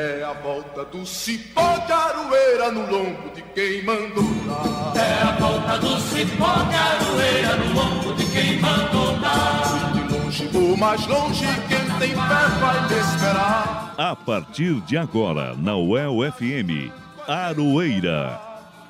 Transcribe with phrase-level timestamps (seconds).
[0.00, 4.92] É a volta do cipó de aroeira no lombo de quem mandou dar.
[4.96, 9.92] É a volta do cipó de aroeira no lombo de quem mandou dar.
[9.92, 13.94] De longe ou mais longe, quem tem fé vai me esperar.
[13.98, 16.92] A partir de agora, na UEL FM,
[17.26, 18.40] Aroeira.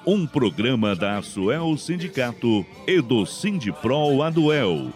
[0.06, 4.92] Um programa da Asuel Sindicato e do Sindipro Aduel.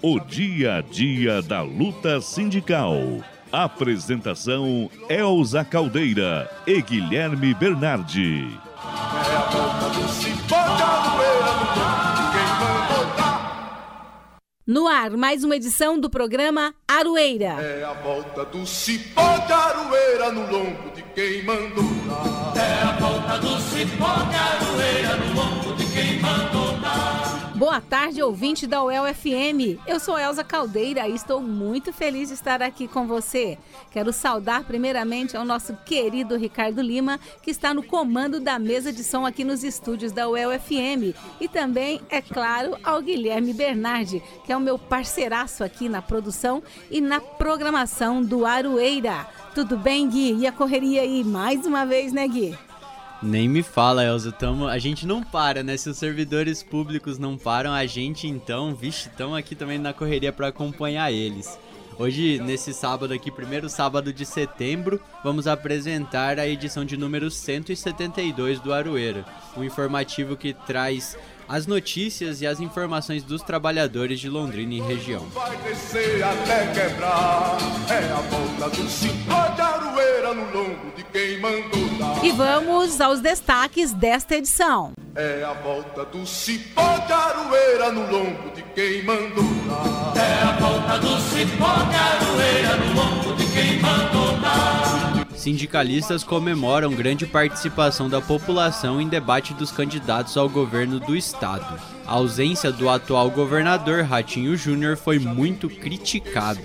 [0.00, 2.96] O dia a dia da luta sindical.
[3.52, 8.46] Apresentação Elza Caldeira e Guilherme Bernardi.
[8.46, 14.38] É a volta do cipó de aroeira no lombo de quem mandou dar.
[14.64, 17.60] No ar, mais uma edição do programa Aroeira.
[17.60, 22.52] É a volta do cipó de aroeira no lombo de quem mandou dar.
[22.56, 26.59] É a volta do cipó de aroeira no lombo de quem mandou.
[27.60, 29.86] Boa tarde, ouvinte da UEL FM.
[29.86, 33.58] Eu sou Elza Caldeira e estou muito feliz de estar aqui com você.
[33.90, 39.04] Quero saudar primeiramente ao nosso querido Ricardo Lima, que está no comando da mesa de
[39.04, 41.14] som aqui nos estúdios da UEL FM.
[41.38, 46.62] E também, é claro, ao Guilherme Bernardi, que é o meu parceiraço aqui na produção
[46.90, 49.26] e na programação do Aroeira.
[49.54, 50.32] Tudo bem, Gui?
[50.32, 52.56] E a correria aí mais uma vez, né, Gui?
[53.22, 54.32] Nem me fala, Elza.
[54.32, 54.66] Tamo...
[54.66, 55.76] A gente não para, né?
[55.76, 60.32] Se os servidores públicos não param, a gente então, vixe, estamos aqui também na correria
[60.32, 61.58] para acompanhar eles.
[61.98, 68.58] Hoje, nesse sábado aqui, primeiro sábado de setembro, vamos apresentar a edição de número 172
[68.58, 71.14] do Aroeira, um informativo que traz
[71.46, 75.26] as notícias e as informações dos trabalhadores de Londrina e região.
[75.34, 77.58] Vai descer até quebrar,
[77.90, 79.69] é a volta do 50
[80.32, 82.24] longo de quem mandou dar.
[82.24, 84.92] E vamos aos destaques desta edição.
[85.14, 90.12] É a volta do cipó de aroeira no longo de quem mandou dar.
[90.16, 95.26] É a volta do cipó de aroeira no longo de quem mandou dar.
[95.34, 101.80] Sindicalistas comemoram grande participação da população em debate dos candidatos ao governo do estado.
[102.06, 106.60] A ausência do atual governador Ratinho Júnior foi muito criticada.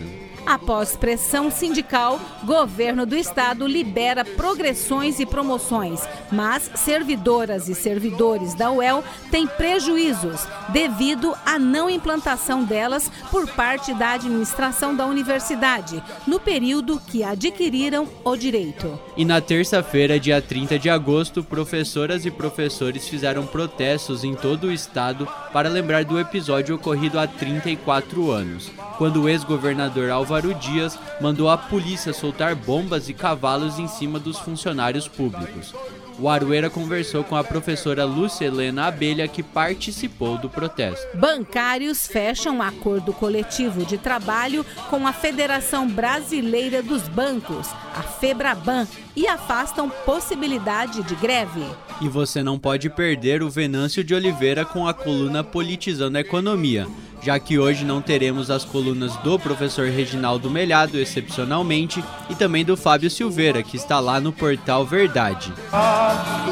[0.46, 6.02] Após pressão sindical, governo do estado libera progressões e promoções,
[6.32, 13.92] mas servidoras e servidores da UEL têm prejuízos devido à não implantação delas por parte
[13.96, 19.00] da administração da universidade, no período que adquiriram o direito.
[19.18, 24.72] E na terça-feira, dia 30 de agosto, professoras e professores fizeram protestos em todo o
[24.72, 31.50] estado para lembrar do episódio ocorrido há 34 anos, quando o ex-governador Álvaro Dias mandou
[31.50, 35.74] a polícia soltar bombas e cavalos em cima dos funcionários públicos.
[36.18, 41.06] O Arueira conversou com a professora Lúcia Helena Abelha, que participou do protesto.
[41.18, 49.28] Bancários fecham acordo coletivo de trabalho com a Federação Brasileira dos Bancos, a FEBRABAN, e
[49.28, 51.66] afastam possibilidade de greve.
[52.00, 56.88] E você não pode perder o Venâncio de Oliveira com a coluna Politizando a Economia,
[57.26, 62.78] já que hoje não teremos as colunas do professor Reginaldo Melhado, excepcionalmente, e também do
[62.78, 65.52] Fábio Silveira, que está lá no portal Verdade.
[65.74, 66.46] Ah.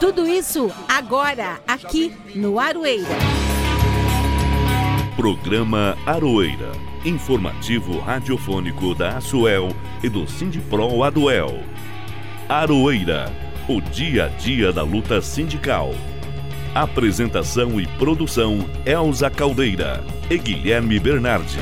[0.00, 3.04] Tudo isso agora, aqui no Aroeira.
[5.14, 6.72] Programa Aroeira.
[7.04, 9.68] Informativo radiofônico da Asuel
[10.02, 11.60] e do Sindipro Aduel.
[12.48, 13.30] Aroeira.
[13.68, 15.94] O dia a dia da luta sindical.
[16.72, 21.58] Apresentação e produção Elza Caldeira e Guilherme Bernardi.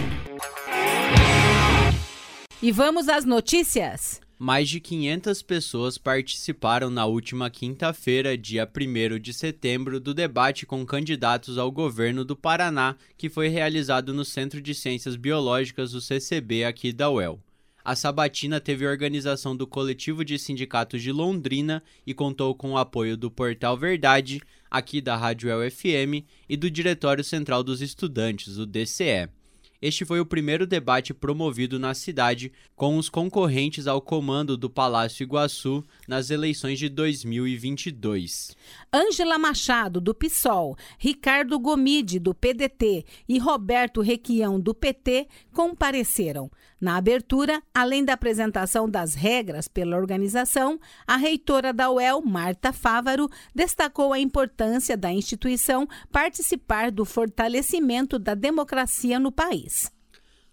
[2.60, 4.20] E vamos às notícias.
[4.38, 10.84] Mais de 500 pessoas participaram na última quinta-feira, dia 1 de setembro, do debate com
[10.84, 16.64] candidatos ao governo do Paraná, que foi realizado no Centro de Ciências Biológicas, o CCB,
[16.64, 17.40] aqui da UEL.
[17.88, 23.16] A sabatina teve organização do Coletivo de Sindicatos de Londrina e contou com o apoio
[23.16, 28.66] do Portal Verdade, aqui da Rádio UEL FM, e do Diretório Central dos Estudantes, o
[28.66, 29.28] DCE.
[29.80, 35.22] Este foi o primeiro debate promovido na cidade com os concorrentes ao comando do Palácio
[35.22, 38.56] Iguaçu nas eleições de 2022.
[38.92, 46.50] Ângela Machado, do PSOL, Ricardo Gomide, do PDT e Roberto Requião, do PT, compareceram.
[46.80, 53.28] Na abertura, além da apresentação das regras pela organização, a reitora da UEL, Marta Fávaro,
[53.52, 59.90] destacou a importância da instituição participar do fortalecimento da democracia no país.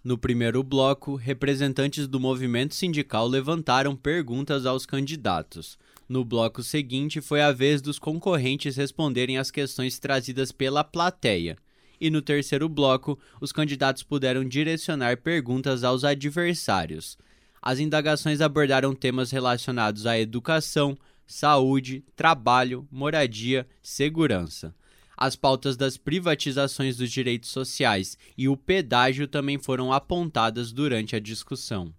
[0.04, 5.77] No primeiro bloco, representantes do movimento sindical levantaram perguntas aos candidatos.
[6.07, 11.57] No bloco seguinte, foi a vez dos concorrentes responderem às questões trazidas pela plateia.
[12.00, 17.18] E no terceiro bloco, os candidatos puderam direcionar perguntas aos adversários.
[17.62, 24.74] As indagações abordaram temas relacionados à educação, saúde, trabalho, moradia, segurança.
[25.18, 31.19] As pautas das privatizações dos direitos sociais e o pedágio também foram apontadas durante a
[31.19, 31.94] discussão.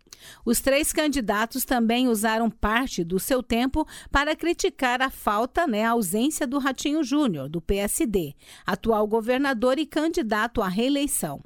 [0.44, 5.90] Os três candidatos também usaram parte do seu tempo para criticar a falta, né, a
[5.90, 8.34] ausência do Ratinho Júnior, do PSD,
[8.66, 11.42] atual governador e candidato à reeleição.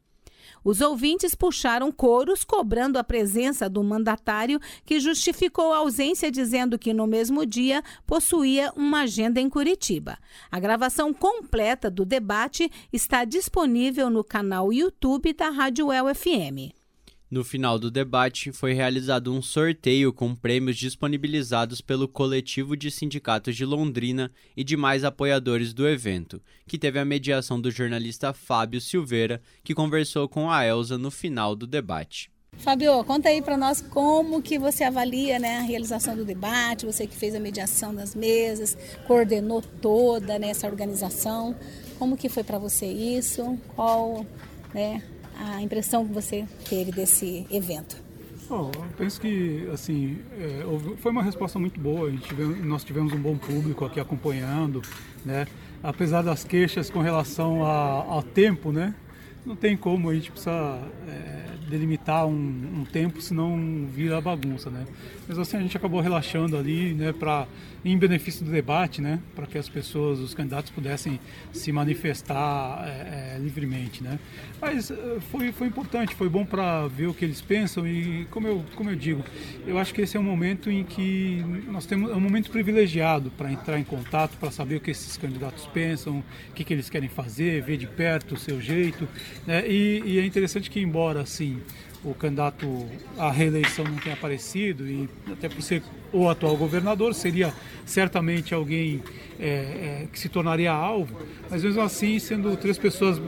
[0.63, 6.93] Os ouvintes puxaram coros cobrando a presença do mandatário, que justificou a ausência dizendo que
[6.93, 10.19] no mesmo dia possuía uma agenda em Curitiba.
[10.51, 16.80] A gravação completa do debate está disponível no canal YouTube da Rádio El FM.
[17.31, 23.55] No final do debate, foi realizado um sorteio com prêmios disponibilizados pelo Coletivo de Sindicatos
[23.55, 29.41] de Londrina e demais apoiadores do evento, que teve a mediação do jornalista Fábio Silveira,
[29.63, 32.33] que conversou com a Elsa no final do debate.
[32.59, 37.07] Fábio, conta aí para nós como que você avalia né, a realização do debate, você
[37.07, 41.55] que fez a mediação das mesas, coordenou toda né, essa organização.
[41.97, 43.57] Como que foi para você isso?
[43.77, 44.27] Qual
[44.75, 45.01] né,
[45.41, 47.97] a impressão que você teve desse evento?
[48.49, 50.65] Oh, eu penso que assim é,
[50.99, 52.13] foi uma resposta muito boa.
[52.65, 54.83] Nós tivemos um bom público aqui acompanhando,
[55.25, 55.47] né?
[55.83, 58.95] Apesar das queixas com relação ao tempo, né?
[59.45, 60.79] Não tem como a gente precisa
[61.09, 64.85] é, delimitar um, um, tempo, senão vira bagunça, né?
[65.27, 67.47] Mas assim a gente acabou relaxando ali, né, para
[67.83, 71.19] em benefício do debate, né, para que as pessoas, os candidatos pudessem
[71.51, 74.19] se manifestar é, é, livremente, né?
[74.61, 74.97] Mas eh,
[75.31, 78.91] foi, foi importante, foi bom para ver o que eles pensam e como eu como
[78.91, 79.25] eu digo,
[79.67, 83.31] eu acho que esse é um momento em que nós temos é um momento privilegiado
[83.31, 86.91] para entrar em contato, para saber o que esses candidatos pensam, o que, que eles
[86.91, 89.09] querem fazer, ver de perto o seu jeito,
[89.47, 89.67] né?
[89.67, 91.59] E, e é interessante que embora assim
[92.05, 92.87] o candidato
[93.19, 95.83] à reeleição não tenha aparecido e até por ser
[96.13, 97.53] o atual governador seria
[97.85, 99.03] certamente alguém
[99.39, 101.17] é, é, que se tornaria alvo,
[101.51, 103.21] mas mesmo assim sendo três pessoas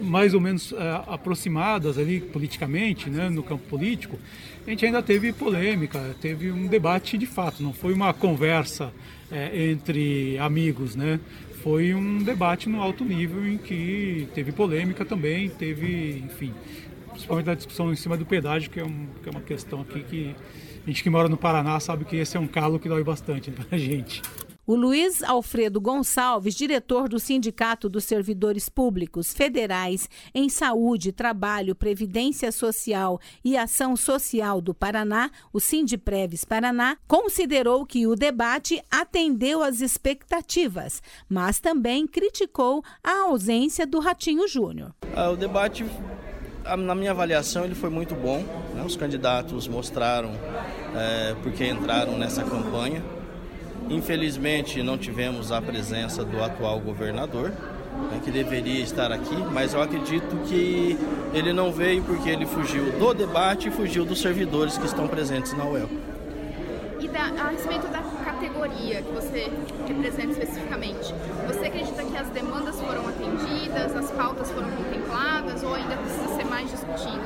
[0.00, 0.76] mais ou menos é,
[1.08, 4.18] aproximadas ali politicamente, né, no campo político,
[4.66, 8.92] a gente ainda teve polêmica, teve um debate de fato, não foi uma conversa
[9.30, 11.20] é, entre amigos, né?
[11.62, 16.54] Foi um debate no alto nível em que teve polêmica também, teve, enfim,
[17.10, 20.02] principalmente a discussão em cima do pedágio, que é, um, que é uma questão aqui
[20.02, 20.34] que
[20.86, 23.50] a gente que mora no Paraná sabe que esse é um calo que dói bastante
[23.50, 24.22] para a gente.
[24.70, 32.52] O Luiz Alfredo Gonçalves, diretor do Sindicato dos Servidores Públicos Federais em Saúde, Trabalho, Previdência
[32.52, 39.80] Social e Ação Social do Paraná, o Sindipreves Paraná, considerou que o debate atendeu às
[39.80, 44.94] expectativas, mas também criticou a ausência do Ratinho Júnior.
[45.16, 45.84] Ah, o debate
[46.78, 48.44] na minha avaliação, ele foi muito bom.
[48.72, 48.84] Né?
[48.86, 50.30] Os candidatos mostraram
[50.94, 53.02] é, porque entraram nessa campanha.
[53.90, 59.82] Infelizmente, não tivemos a presença do atual governador, né, que deveria estar aqui, mas eu
[59.82, 60.96] acredito que
[61.34, 65.52] ele não veio porque ele fugiu do debate e fugiu dos servidores que estão presentes
[65.54, 65.88] na UEL.
[67.00, 69.50] E da, a respeito da categoria que você
[69.88, 71.12] representa especificamente,
[71.48, 76.44] você acredita que as demandas foram atendidas, as pautas foram contempladas ou ainda precisa ser
[76.44, 77.24] mais discutido?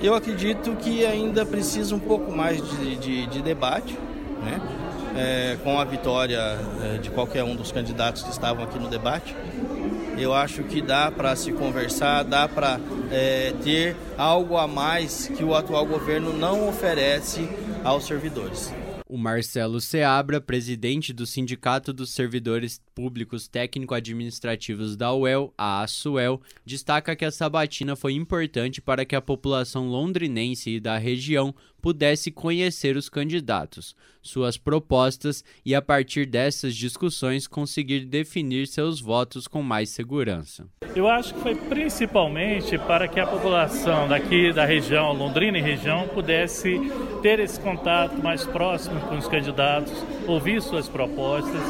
[0.00, 3.98] Eu acredito que ainda precisa um pouco mais de, de, de debate,
[4.40, 4.60] né?
[5.20, 6.40] É, com a vitória
[6.82, 9.36] é, de qualquer um dos candidatos que estavam aqui no debate.
[10.16, 15.44] Eu acho que dá para se conversar, dá para é, ter algo a mais que
[15.44, 17.46] o atual governo não oferece
[17.84, 18.72] aos servidores.
[19.12, 27.16] O Marcelo Seabra, presidente do Sindicato dos Servidores Públicos Técnico-Administrativos da UEL, a ASUEL, destaca
[27.16, 32.96] que a sabatina foi importante para que a população londrinense e da região pudesse conhecer
[32.96, 39.90] os candidatos, suas propostas e, a partir dessas discussões, conseguir definir seus votos com mais
[39.90, 40.66] segurança.
[40.94, 46.08] Eu acho que foi principalmente para que a população daqui da região, Londrina e região,
[46.08, 46.80] pudesse
[47.22, 49.92] ter esse contato mais próximo com os candidatos,
[50.26, 51.62] ouvir suas propostas,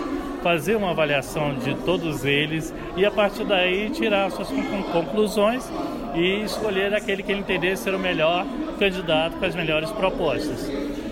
[0.43, 4.49] fazer uma avaliação de todos eles e a partir daí tirar suas
[4.93, 5.71] conclusões
[6.15, 8.47] e escolher aquele que ele entendesse ser o melhor
[8.81, 10.67] candidato com as melhores propostas.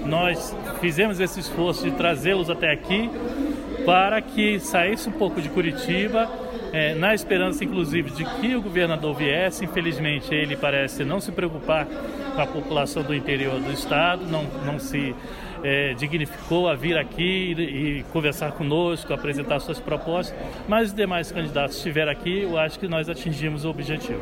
[0.06, 3.10] Nós fizemos esse esforço de trazê-los até aqui
[3.84, 6.30] para que saísse um pouco de Curitiba,
[6.72, 9.66] é, na esperança inclusive de que o governador viesse.
[9.66, 11.86] Infelizmente, ele parece não se preocupar
[12.34, 15.14] com a população do interior do estado, não, não se
[15.62, 20.34] é, dignificou a vir aqui e, e, conversar conosco, apresentar suas propostas,
[20.66, 24.20] mas os demais candidatos estiveram aqui, eu acho que nós atingimos o objetivo.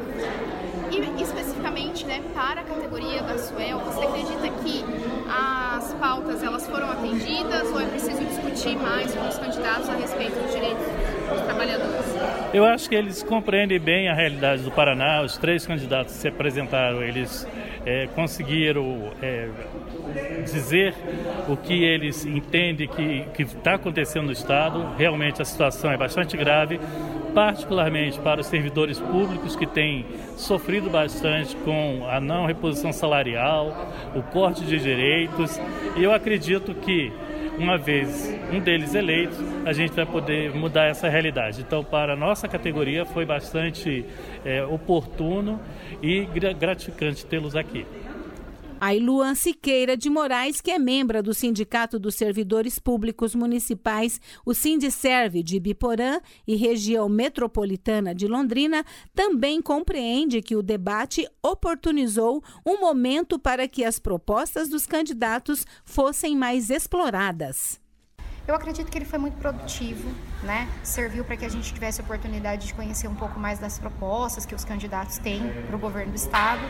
[2.37, 4.85] Para a categoria da Suel, você acredita que
[5.27, 10.39] as pautas elas foram atendidas ou é preciso discutir mais com os candidatos a respeito
[10.39, 10.85] dos direitos
[11.31, 12.05] dos trabalhadores?
[12.53, 15.23] Eu acho que eles compreendem bem a realidade do Paraná.
[15.23, 17.49] Os três candidatos que se apresentaram, eles
[17.87, 19.49] é, conseguiram é,
[20.45, 20.95] dizer
[21.49, 24.95] o que eles entendem que está acontecendo no Estado.
[24.99, 26.79] Realmente a situação é bastante grave,
[27.37, 30.07] particularmente para os servidores públicos que têm
[30.39, 35.61] sofrido bastante com a não reposição salarial, o corte de direitos.
[35.99, 37.13] E eu acredito que
[37.59, 41.61] uma vez um deles eleito, a gente vai poder mudar essa realidade.
[41.61, 44.07] Então, para a nossa categoria, foi bastante
[44.43, 45.61] é, oportuno
[46.03, 46.27] e
[46.59, 47.85] gratificante tê-los aqui.
[48.79, 54.53] A Iluan Siqueira de Moraes, que é membro do Sindicato dos Servidores Públicos Municipais, o
[54.53, 62.79] Sindicerve de Biporã e região metropolitana de Londrina, também compreende que o debate oportunizou um
[62.79, 67.86] momento para que as propostas dos candidatos fossem mais exploradas.
[68.47, 70.09] Eu acredito que ele foi muito produtivo,
[70.45, 70.69] né?
[70.85, 74.47] Serviu para que a gente tivesse a oportunidade de conhecer um pouco mais das propostas
[74.47, 76.61] que os candidatos têm para o governo do estado.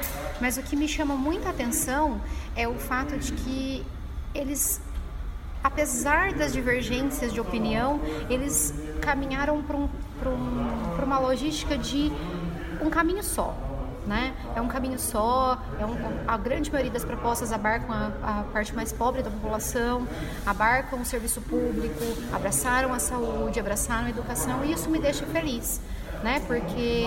[0.40, 2.18] Mas o que me chama muita atenção
[2.56, 3.84] é o fato de que
[4.34, 4.80] eles,
[5.62, 9.90] apesar das divergências de opinião, eles caminharam para um,
[10.24, 12.10] um, uma logística de
[12.80, 13.65] um caminho só
[14.06, 14.34] né?
[14.54, 15.96] É um caminho só, é um,
[16.26, 20.06] a grande maioria das propostas abarcam a, a, parte mais pobre da população,
[20.44, 22.00] abarcam o serviço público,
[22.32, 25.80] abraçaram a saúde, abraçaram a educação e isso me deixa feliz,
[26.22, 26.40] né?
[26.46, 27.04] Porque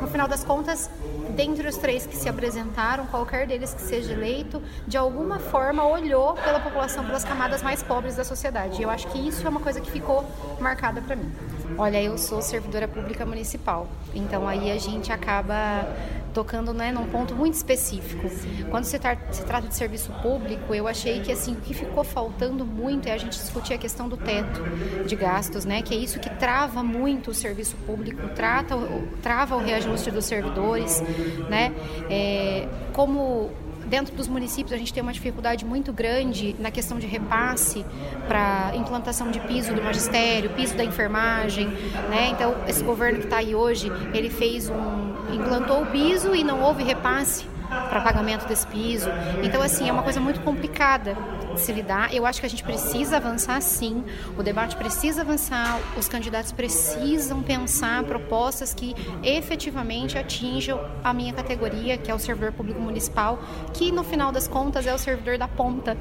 [0.00, 0.90] no final das contas,
[1.36, 6.34] dentre os três que se apresentaram, qualquer deles que seja eleito, de alguma forma olhou
[6.34, 8.80] pela população, pelas camadas mais pobres da sociedade.
[8.80, 10.24] E eu acho que isso é uma coisa que ficou
[10.60, 11.32] marcada para mim.
[11.76, 15.86] Olha, eu sou servidora pública municipal, então aí a gente acaba
[16.32, 18.28] tocando né, num ponto muito específico.
[18.68, 22.02] Quando se, tra se trata de serviço público, eu achei que assim o que ficou
[22.02, 24.60] faltando muito é a gente discutir a questão do teto
[25.06, 28.74] de gastos, né, que é isso que trava muito o serviço público, trata,
[29.22, 31.00] trava o reajuste dos servidores,
[31.48, 31.72] né,
[32.10, 33.50] é, como
[33.86, 37.84] dentro dos municípios a gente tem uma dificuldade muito grande na questão de repasse
[38.26, 41.66] para implantação de piso do magistério, piso da enfermagem,
[42.08, 42.28] né?
[42.30, 46.60] Então esse governo que está aí hoje, ele fez um implantou o piso e não
[46.60, 49.08] houve repasse para pagamento desse piso.
[49.42, 51.16] Então, assim, é uma coisa muito complicada
[51.60, 52.14] se lidar.
[52.14, 54.04] Eu acho que a gente precisa avançar sim,
[54.38, 61.96] o debate precisa avançar, os candidatos precisam pensar propostas que efetivamente atinjam a minha categoria,
[61.96, 63.38] que é o servidor público municipal,
[63.72, 65.96] que no final das contas é o servidor da ponta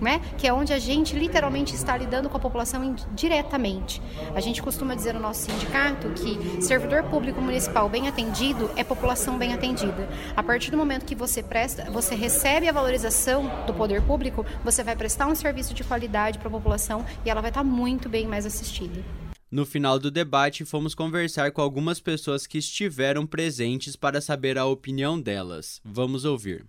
[0.00, 0.20] né?
[0.36, 4.00] que é onde a gente literalmente está lidando com a população diretamente.
[4.34, 9.38] A gente costuma dizer no nosso sindicato que servidor público municipal bem atendido é população
[9.38, 10.08] bem atendida.
[10.36, 14.82] A partir do momento que você presta, você recebe a valorização do poder público, você
[14.82, 18.26] vai prestar um serviço de qualidade para a população e ela vai estar muito bem
[18.26, 19.02] mais assistida.
[19.50, 24.66] No final do debate, fomos conversar com algumas pessoas que estiveram presentes para saber a
[24.66, 25.80] opinião delas.
[25.82, 26.66] Vamos ouvir.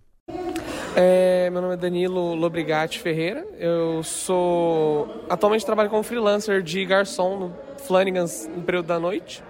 [0.96, 3.46] É, meu nome é Danilo Lobrigatti Ferreira.
[3.60, 5.26] Eu sou.
[5.30, 7.56] Atualmente trabalho como freelancer de garçom no
[7.86, 9.44] Flanagan's no período da noite.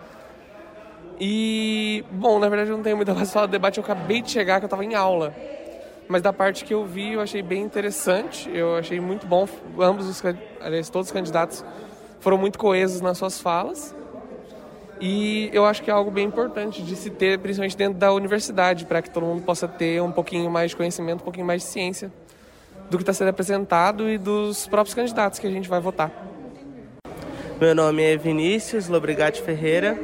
[1.19, 4.31] E, bom, na verdade eu não tenho muita coisa falar do debate, eu acabei de
[4.31, 5.33] chegar, que eu estava em aula.
[6.07, 9.47] Mas da parte que eu vi, eu achei bem interessante, eu achei muito bom.
[9.79, 10.23] Ambos os,
[10.59, 11.63] aliás, todos os candidatos
[12.19, 13.95] foram muito coesos nas suas falas.
[15.01, 18.85] E eu acho que é algo bem importante de se ter, principalmente dentro da universidade,
[18.85, 21.67] para que todo mundo possa ter um pouquinho mais de conhecimento, um pouquinho mais de
[21.69, 22.11] ciência
[22.89, 26.11] do que está sendo apresentado e dos próprios candidatos que a gente vai votar.
[27.61, 29.97] Meu nome é Vinícius Lobrigatti Ferreira,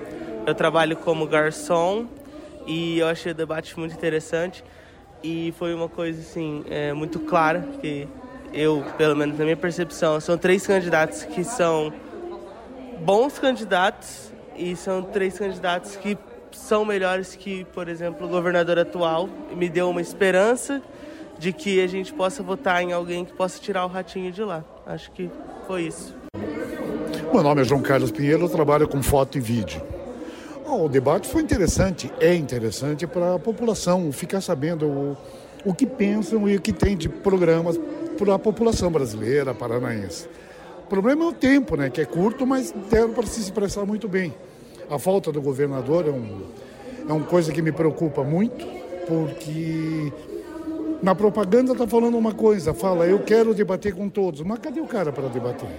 [0.45, 2.05] eu trabalho como garçom
[2.65, 4.63] e eu achei o debate muito interessante
[5.23, 8.07] e foi uma coisa assim é, muito clara que
[8.53, 11.91] eu, pelo menos na minha percepção, são três candidatos que são
[12.99, 16.17] bons candidatos e são três candidatos que
[16.51, 19.29] são melhores que, por exemplo, o governador atual.
[19.55, 20.81] Me deu uma esperança
[21.37, 24.63] de que a gente possa votar em alguém que possa tirar o ratinho de lá.
[24.85, 25.29] Acho que
[25.67, 26.15] foi isso.
[27.33, 29.81] Meu nome é João Carlos Pinheiro, eu trabalho com foto e vídeo.
[30.65, 35.17] Oh, o debate foi interessante, é interessante para a população ficar sabendo o,
[35.65, 37.79] o que pensam e o que tem de programas
[38.17, 40.27] para a população brasileira, paranaense.
[40.85, 41.89] O problema é o tempo, né?
[41.89, 44.31] Que é curto, mas deram para se expressar muito bem.
[44.87, 46.43] A falta do governador é, um,
[47.09, 48.63] é uma coisa que me preocupa muito,
[49.07, 50.13] porque
[51.05, 54.87] Na propaganda está falando uma coisa, fala, eu quero debater com todos, mas cadê o
[54.87, 55.69] cara para debater?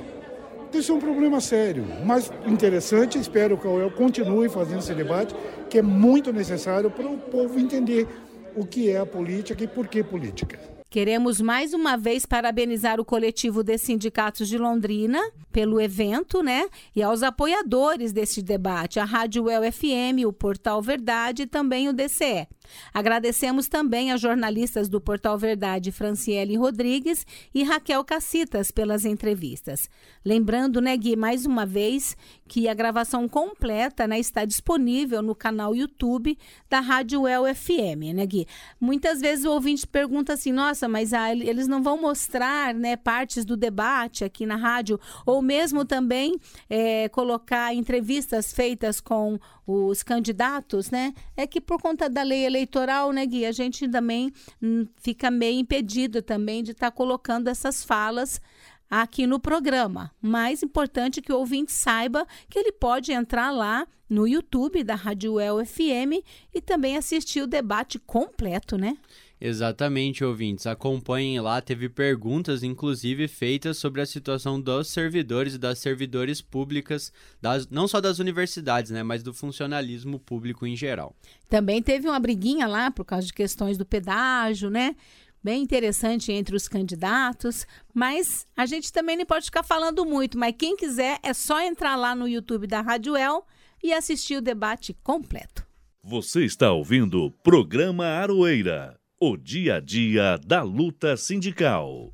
[0.73, 3.19] Isso é um problema sério, mas interessante.
[3.19, 5.35] Espero que UEL continue fazendo esse debate,
[5.71, 8.07] que é muito necessário para o povo entender
[8.55, 10.76] o que é a política e por que política.
[10.89, 16.69] Queremos mais uma vez parabenizar o coletivo de sindicatos de Londrina pelo evento, né?
[16.95, 21.93] E aos apoiadores deste debate, a Rádio El FM, o Portal Verdade e também o
[21.93, 22.47] DCE.
[22.93, 29.89] Agradecemos também a jornalistas do Portal Verdade, Franciele Rodrigues e Raquel Cacitas, pelas entrevistas.
[30.25, 32.17] Lembrando, né, Gui, mais uma vez,
[32.49, 38.27] que a gravação completa né, está disponível no canal YouTube da Rádio El FM, né,
[38.27, 38.47] Gui?
[38.81, 43.45] Muitas vezes o ouvinte pergunta assim, nossa, mas ah, eles não vão mostrar né, partes
[43.45, 46.37] do debate aqui na rádio, ou mesmo também
[46.69, 51.13] é, colocar entrevistas feitas com os candidatos, né?
[51.37, 52.56] É que por conta da lei eleitoral,
[53.13, 54.33] né, Gui, a gente também
[54.63, 58.41] hum, fica meio impedido também de estar tá colocando essas falas
[58.91, 60.13] aqui no programa.
[60.23, 65.41] Mais importante que o ouvinte saiba que ele pode entrar lá no YouTube da Rádio
[65.41, 66.23] El FM
[66.55, 68.97] e também assistir o debate completo, né?
[69.41, 70.67] Exatamente, ouvintes.
[70.67, 77.13] Acompanhem lá, teve perguntas, inclusive, feitas sobre a situação dos servidores e das servidores públicas,
[77.41, 81.15] das, não só das universidades, né, mas do funcionalismo público em geral.
[81.51, 84.97] Também teve uma briguinha lá por causa de questões do pedágio, né?
[85.45, 90.37] Bem interessante entre os candidatos, mas a gente também não pode ficar falando muito.
[90.37, 93.47] Mas quem quiser é só entrar lá no YouTube da Rádio El
[93.81, 95.65] e assistir o debate completo.
[96.03, 102.13] Você está ouvindo o programa Aroeira o dia a dia da luta sindical.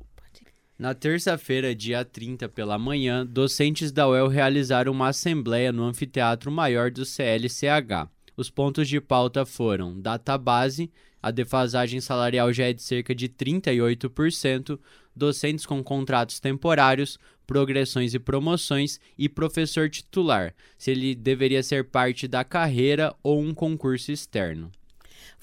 [0.79, 6.89] Na terça-feira, dia 30 pela manhã, docentes da UEL realizaram uma assembleia no anfiteatro maior
[6.89, 8.09] do CLCH.
[8.37, 10.89] Os pontos de pauta foram data base,
[11.21, 14.79] a defasagem salarial já é de cerca de 38%,
[15.13, 22.29] docentes com contratos temporários, progressões e promoções e professor titular, se ele deveria ser parte
[22.29, 24.71] da carreira ou um concurso externo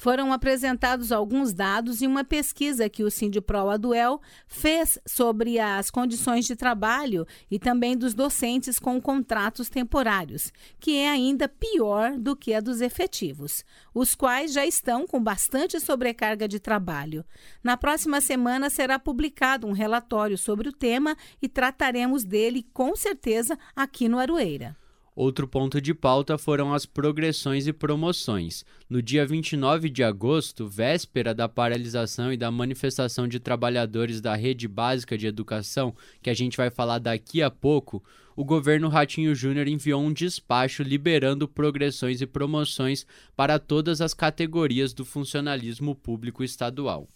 [0.00, 6.46] foram apresentados alguns dados em uma pesquisa que o Sindipro Aduel fez sobre as condições
[6.46, 12.54] de trabalho e também dos docentes com contratos temporários, que é ainda pior do que
[12.54, 17.22] a dos efetivos, os quais já estão com bastante sobrecarga de trabalho.
[17.62, 23.58] Na próxima semana será publicado um relatório sobre o tema e trataremos dele com certeza
[23.76, 24.79] aqui no Aroeira.
[25.14, 28.64] Outro ponto de pauta foram as progressões e promoções.
[28.88, 34.68] No dia 29 de agosto, véspera da paralisação e da manifestação de trabalhadores da rede
[34.68, 38.02] básica de educação, que a gente vai falar daqui a pouco,
[38.36, 43.04] o governo Ratinho Júnior enviou um despacho liberando progressões e promoções
[43.36, 47.08] para todas as categorias do funcionalismo público estadual.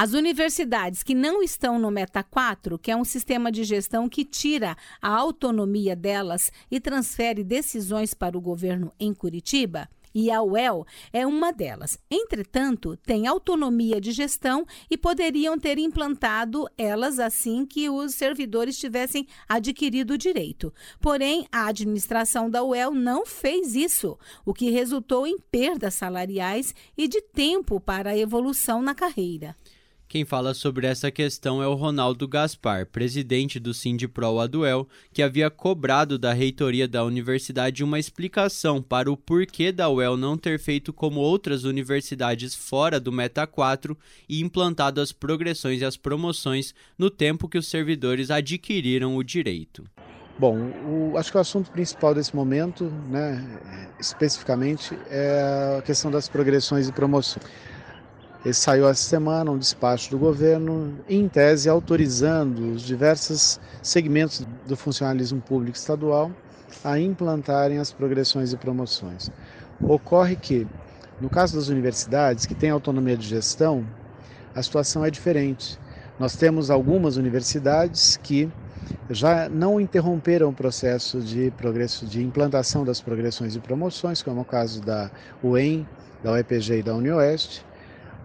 [0.00, 4.24] As universidades que não estão no Meta 4, que é um sistema de gestão que
[4.24, 10.86] tira a autonomia delas e transfere decisões para o governo em Curitiba, e a UEL
[11.12, 11.98] é uma delas.
[12.10, 19.26] Entretanto, tem autonomia de gestão e poderiam ter implantado elas assim que os servidores tivessem
[19.48, 20.72] adquirido o direito.
[21.00, 27.08] Porém, a administração da UEL não fez isso, o que resultou em perdas salariais e
[27.08, 29.56] de tempo para a evolução na carreira.
[30.08, 35.50] Quem fala sobre essa questão é o Ronaldo Gaspar, presidente do Sindipro Aduel, que havia
[35.50, 40.94] cobrado da reitoria da universidade uma explicação para o porquê da UEL não ter feito
[40.94, 43.94] como outras universidades fora do Meta 4
[44.26, 49.84] e implantado as progressões e as promoções no tempo que os servidores adquiriram o direito.
[50.38, 53.44] Bom, o, acho que o assunto principal desse momento, né,
[54.00, 57.44] especificamente, é a questão das progressões e promoções.
[58.52, 65.40] Saiu essa semana um despacho do governo, em tese, autorizando os diversos segmentos do funcionalismo
[65.40, 66.30] público estadual
[66.84, 69.30] a implantarem as progressões e promoções.
[69.80, 70.66] Ocorre que,
[71.20, 73.84] no caso das universidades, que têm autonomia de gestão,
[74.54, 75.78] a situação é diferente.
[76.18, 78.50] Nós temos algumas universidades que
[79.10, 84.42] já não interromperam o processo de progresso de implantação das progressões e promoções, como é
[84.42, 85.10] o caso da
[85.42, 85.86] UEM,
[86.22, 87.67] da UEPG e da UniOeste,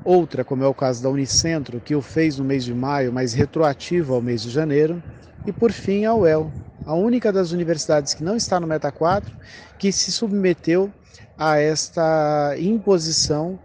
[0.05, 3.33] Outra, como é o caso da Unicentro, que o fez no mês de maio, mas
[3.33, 5.01] retroativo ao mês de janeiro.
[5.45, 6.51] E por fim, a UEL,
[6.85, 9.33] a única das universidades que não está no Meta 4,
[9.79, 10.91] que se submeteu
[11.37, 13.57] a esta imposição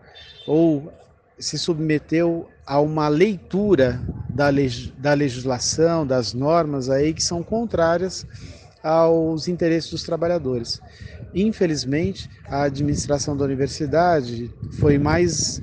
[0.47, 0.93] ou
[1.39, 8.27] se submeteu a uma leitura da, leg da legislação, das normas aí que são contrárias
[8.83, 10.81] aos interesses dos trabalhadores.
[11.35, 15.61] Infelizmente, a administração da universidade foi mais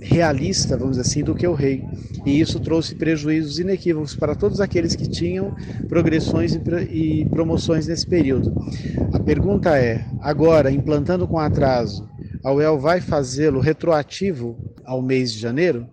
[0.00, 1.84] realista, vamos dizer assim, do que o rei.
[2.24, 5.54] E isso trouxe prejuízos inequívocos para todos aqueles que tinham
[5.88, 6.58] progressões
[6.90, 8.54] e promoções nesse período.
[9.12, 12.08] A pergunta é: agora, implantando com atraso,
[12.42, 15.88] a UEL vai fazê-lo retroativo ao mês de janeiro?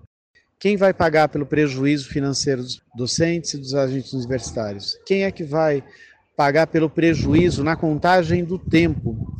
[0.59, 4.97] Quem vai pagar pelo prejuízo financeiro dos docentes e dos agentes universitários?
[5.05, 5.83] Quem é que vai
[6.35, 9.32] pagar pelo prejuízo na contagem do tempo,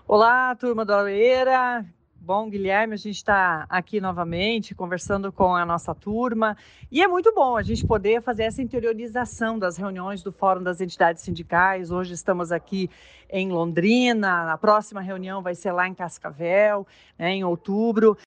[0.08, 1.86] Olá, turma do Aroeira.
[2.21, 6.55] Bom, Guilherme, a gente está aqui novamente conversando com a nossa turma
[6.91, 10.82] e é muito bom a gente poder fazer essa interiorização das reuniões do Fórum das
[10.82, 11.91] Entidades Sindicais.
[11.91, 12.89] Hoje estamos aqui
[13.29, 16.86] em Londrina, a próxima reunião vai ser lá em Cascavel,
[17.17, 18.17] né, em outubro.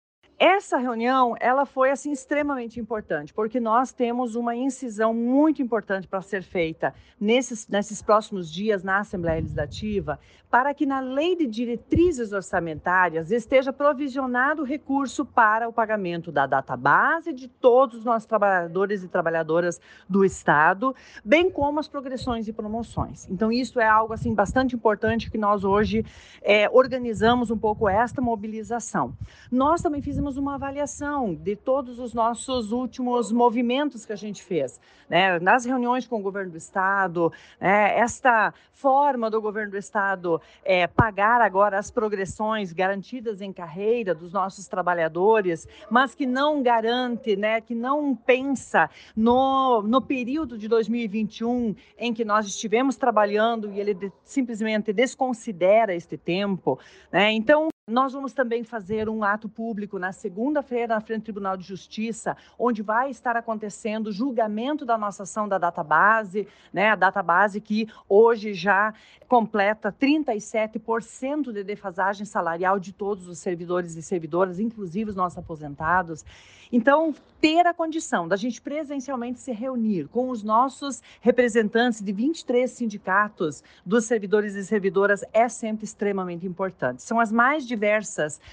[0.45, 6.21] Essa reunião, ela foi assim extremamente importante, porque nós temos uma incisão muito importante para
[6.21, 10.19] ser feita nesses, nesses próximos dias na Assembleia Legislativa,
[10.51, 17.33] para que na lei de diretrizes orçamentárias esteja provisionado recurso para o pagamento da database
[17.33, 20.93] de todos os nossos trabalhadores e trabalhadoras do Estado,
[21.25, 23.27] bem como as progressões e promoções.
[23.31, 26.05] Então, isso é algo assim bastante importante que nós hoje
[26.43, 29.15] é, organizamos um pouco esta mobilização.
[29.51, 34.81] Nós também fizemos uma avaliação de todos os nossos últimos movimentos que a gente fez,
[35.09, 35.39] né?
[35.41, 37.99] nas reuniões com o governo do Estado, né?
[37.99, 44.33] esta forma do governo do Estado é, pagar agora as progressões garantidas em carreira dos
[44.33, 51.77] nossos trabalhadores, mas que não garante, né, que não pensa no, no período de 2021
[51.97, 56.79] em que nós estivemos trabalhando e ele de, simplesmente desconsidera este tempo.
[57.13, 57.31] Né?
[57.33, 61.65] Então, nós vamos também fazer um ato público na segunda-feira na frente do Tribunal de
[61.65, 66.91] Justiça, onde vai estar acontecendo o julgamento da nossa ação da database, né?
[66.91, 68.95] A database que hoje já
[69.29, 76.25] completa 37% de defasagem salarial de todos os servidores e servidoras, inclusive os nossos aposentados.
[76.73, 82.71] Então, ter a condição da gente presencialmente se reunir com os nossos representantes de 23
[82.71, 87.03] sindicatos dos servidores e servidoras é sempre extremamente importante.
[87.03, 87.82] São as mais diversas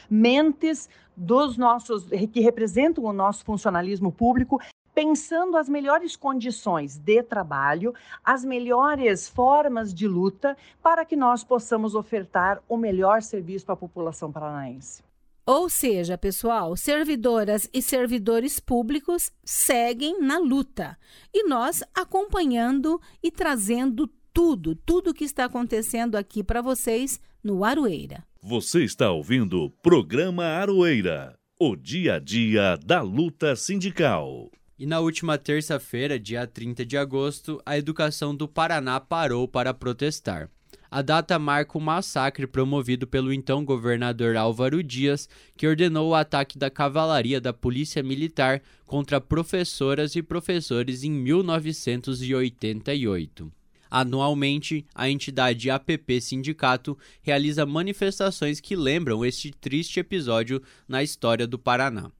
[0.10, 4.60] mentes dos nossos que representam o nosso funcionalismo público
[4.94, 11.96] pensando as melhores condições de trabalho, as melhores formas de luta para que nós possamos
[11.96, 15.02] ofertar o melhor serviço para a população paranaense.
[15.46, 20.98] Ou seja, pessoal, servidoras e servidores públicos seguem na luta
[21.34, 28.29] e nós acompanhando e trazendo tudo, tudo que está acontecendo aqui para vocês no Aroeira.
[28.42, 34.50] Você está ouvindo o programa Aroeira, o dia a dia da luta sindical.
[34.78, 40.50] E na última terça-feira, dia 30 de agosto, a educação do Paraná parou para protestar.
[40.90, 46.58] A data marca o massacre promovido pelo então governador Álvaro Dias, que ordenou o ataque
[46.58, 53.52] da cavalaria da Polícia Militar contra professoras e professores em 1988.
[53.90, 61.58] Anualmente, a entidade APP Sindicato realiza manifestações que lembram este triste episódio na história do
[61.58, 62.12] Paraná.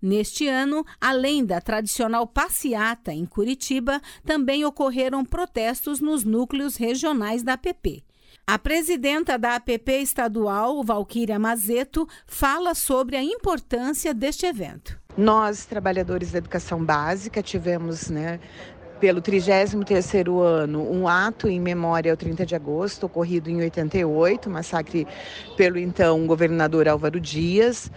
[0.00, 7.54] Neste ano, além da tradicional passeata em Curitiba, também ocorreram protestos nos núcleos regionais da
[7.54, 8.04] APP.
[8.46, 14.96] A presidenta da APP estadual, Valquíria Mazeto, fala sobre a importância deste evento.
[15.18, 18.38] Nós, trabalhadores da educação básica, tivemos, né,
[19.00, 25.06] pelo 33º ano, um ato em memória ao 30 de agosto, ocorrido em 88, massacre
[25.56, 27.90] pelo então governador Álvaro Dias.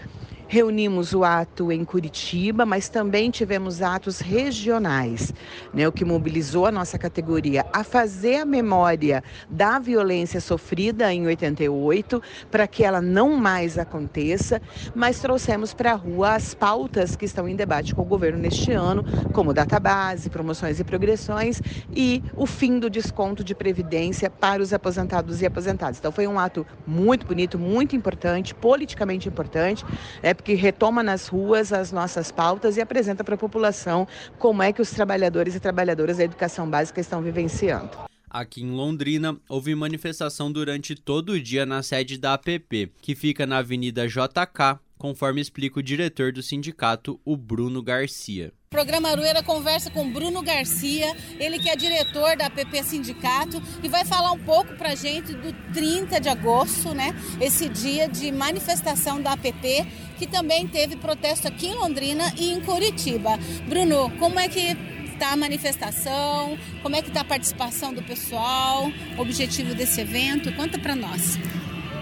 [0.51, 5.31] Reunimos o ato em Curitiba, mas também tivemos atos regionais,
[5.71, 11.27] né, o que mobilizou a nossa categoria a fazer a memória da violência sofrida em
[11.27, 14.59] 88, para que ela não mais aconteça,
[14.95, 18.71] mas trouxemos para a rua as pautas que estão em debate com o governo neste
[18.71, 21.61] ano, como database, promoções e progressões
[21.95, 25.99] e o fim do desconto de previdência para os aposentados e aposentadas.
[25.99, 29.85] Então foi um ato muito bonito, muito importante, politicamente importante.
[30.23, 34.71] É, porque retoma nas ruas as nossas pautas e apresenta para a população como é
[34.71, 37.89] que os trabalhadores e trabalhadoras da educação básica estão vivenciando.
[38.29, 43.45] Aqui em Londrina, houve manifestação durante todo o dia na sede da APP, que fica
[43.45, 48.51] na Avenida JK, conforme explica o diretor do sindicato, o Bruno Garcia.
[48.67, 53.87] O programa Arueira conversa com Bruno Garcia, ele que é diretor da APP Sindicato e
[53.87, 57.15] vai falar um pouco para a gente do 30 de agosto, né?
[57.41, 59.87] Esse dia de manifestação da APP,
[60.19, 63.39] que também teve protesto aqui em Londrina e em Curitiba.
[63.67, 64.77] Bruno, como é que
[65.13, 66.57] está a manifestação?
[66.83, 68.91] Como é que está a participação do pessoal?
[69.17, 70.53] O objetivo desse evento?
[70.53, 71.39] Conta para nós.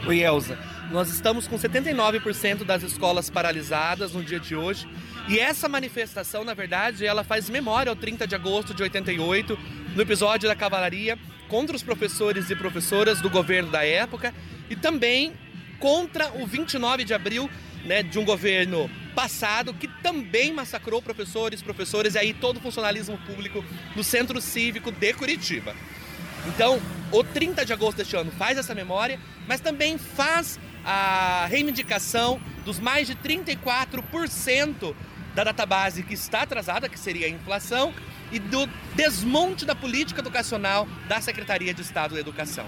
[0.05, 0.76] Oi, Elza.
[0.89, 4.87] Nós estamos com 79% das escolas paralisadas no dia de hoje.
[5.27, 9.59] E essa manifestação, na verdade, ela faz memória ao 30 de agosto de 88,
[9.93, 11.19] no episódio da cavalaria
[11.49, 14.33] contra os professores e professoras do governo da época
[14.69, 15.33] e também
[15.77, 17.49] contra o 29 de abril,
[17.83, 23.17] né, de um governo passado que também massacrou professores, professoras e aí todo o funcionalismo
[23.19, 25.75] público no Centro Cívico de Curitiba.
[26.47, 26.79] Então,
[27.11, 30.57] o 30 de agosto deste ano faz essa memória, mas também faz
[30.89, 34.95] a reivindicação dos mais de 34%
[35.35, 37.93] da database que está atrasada, que seria a inflação,
[38.31, 42.65] e do desmonte da política educacional da Secretaria de Estado da Educação.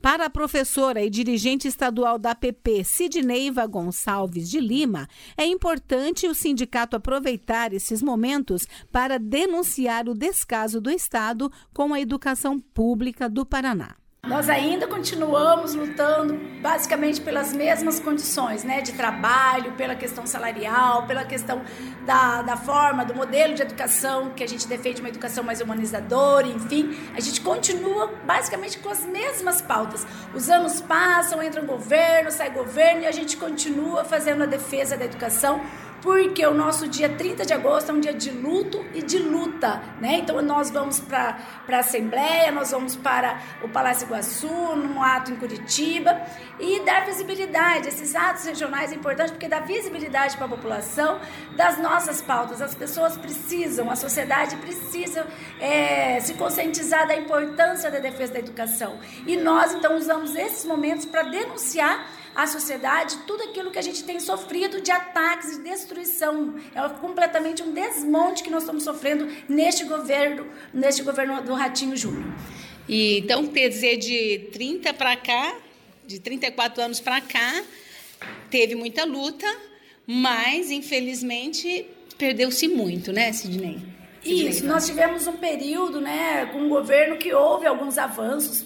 [0.00, 6.34] Para a professora e dirigente estadual da APP, Sidneiva Gonçalves de Lima, é importante o
[6.34, 13.46] sindicato aproveitar esses momentos para denunciar o descaso do Estado com a educação pública do
[13.46, 13.96] Paraná.
[14.26, 21.24] Nós ainda continuamos lutando basicamente pelas mesmas condições, né, de trabalho, pela questão salarial, pela
[21.24, 21.62] questão
[22.06, 26.46] da, da forma, do modelo de educação, que a gente defende uma educação mais humanizadora,
[26.46, 30.06] enfim, a gente continua basicamente com as mesmas pautas.
[30.34, 34.96] Os anos passam, entra um governo, sai governo e a gente continua fazendo a defesa
[34.96, 35.60] da educação
[36.04, 39.80] porque o nosso dia 30 de agosto é um dia de luto e de luta,
[39.98, 40.18] né?
[40.18, 45.36] Então nós vamos para a Assembleia, nós vamos para o Palácio Iguaçu, num ato em
[45.36, 46.20] Curitiba,
[46.60, 47.88] e dar visibilidade.
[47.88, 51.18] Esses atos regionais é importante porque dá visibilidade para a população
[51.56, 52.60] das nossas pautas.
[52.60, 55.26] As pessoas precisam, a sociedade precisa
[55.58, 58.98] é, se conscientizar da importância da defesa da educação.
[59.26, 64.02] E nós, então, usamos esses momentos para denunciar à sociedade tudo aquilo que a gente
[64.04, 66.54] tem sofrido de ataques e destruição.
[66.74, 72.24] É completamente um desmonte que nós estamos sofrendo neste governo, neste governo do Ratinho Júnior.
[72.88, 75.56] E então, quer dizer, de 30 para cá,
[76.06, 77.62] de 34 anos para cá,
[78.50, 79.46] teve muita luta,
[80.06, 81.86] mas infelizmente
[82.18, 83.82] perdeu-se muito, né, Sidney?
[84.24, 88.64] Isso, nós tivemos um período, né, com um governo que houve alguns avanços,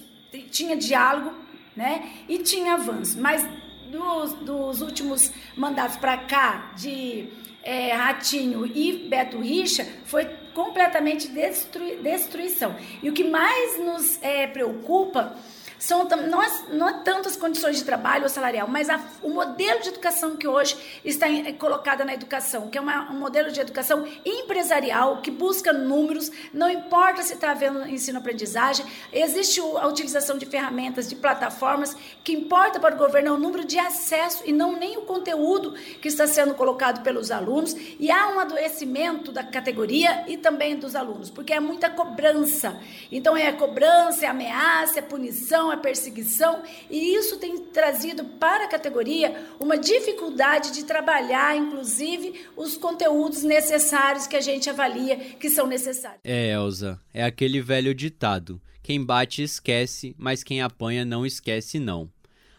[0.51, 1.35] tinha diálogo,
[1.79, 2.11] né?
[2.29, 3.21] E tinha avanço.
[3.21, 3.47] Mas
[3.89, 7.29] dos, dos últimos mandatos para cá, de
[7.63, 12.75] é, Ratinho e Beto Richa, foi completamente destrui, destruição.
[13.01, 15.37] E o que mais nos é, preocupa
[15.79, 19.31] são não é, não é tanto as condições de trabalho ou salarial, mas a, o
[19.31, 23.19] modelo de educação que hoje está em, é colocado na educação, que é uma, um
[23.19, 29.87] modelo de educação empresarial que busca números, não importa se está havendo ensino-aprendizagem, existe a
[29.87, 34.43] utilização de ferramentas, de plataformas, que importa para o governo é o número de acesso
[34.45, 39.31] e não nem o conteúdo que está sendo colocado pelos alunos, e há um adoecimento
[39.31, 42.79] da categoria e também dos alunos, porque é muita cobrança.
[43.11, 48.69] Então é cobrança, é ameaça, é punição, a perseguição, e isso tem trazido para a
[48.69, 55.67] categoria uma dificuldade de trabalhar, inclusive, os conteúdos necessários que a gente avalia que são
[55.67, 56.21] necessários.
[56.25, 62.11] É, Elza, é aquele velho ditado: quem bate esquece, mas quem apanha não esquece não.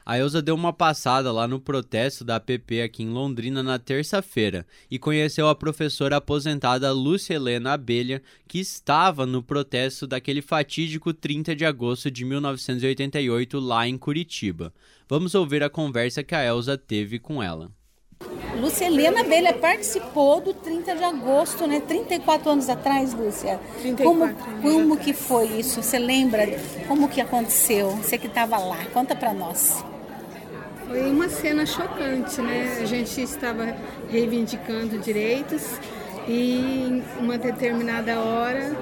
[0.10, 4.65] A Elza deu uma passada lá no protesto da APP aqui em Londrina na terça-feira
[4.89, 11.56] e conheceu a professora aposentada Lúcia Helena Abelha, que estava no protesto daquele fatídico 30
[11.56, 14.74] de agosto de 1988 lá em Curitiba.
[15.08, 17.69] Vamos ouvir a conversa que a Elza teve com ela.
[18.60, 21.82] Lúcia Helena Abelha participou do 30 de agosto, né?
[21.82, 23.60] 34 anos atrás, Lúcia.
[23.84, 25.84] 34 como, como que foi isso?
[25.84, 26.48] Você lembra
[26.88, 27.91] como que aconteceu?
[27.91, 29.86] Você que estava lá, conta para nós.
[30.89, 32.80] Foi uma cena chocante, né?
[32.82, 33.75] A gente estava
[34.10, 35.80] reivindicando direitos
[36.28, 38.75] e em uma determinada hora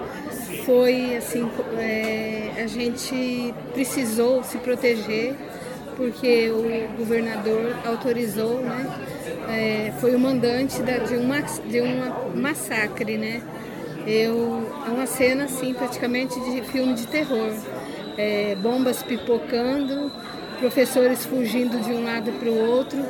[0.66, 5.36] foi assim, é, a gente precisou se proteger
[5.98, 8.86] porque o governador autorizou, né?
[9.50, 13.42] É, foi o mandante da, de, uma, de um massacre, né?
[14.06, 17.52] Eu, é uma cena assim praticamente de filme de terror.
[18.18, 20.10] É, bombas pipocando,
[20.60, 23.06] professores fugindo de um lado para o outro,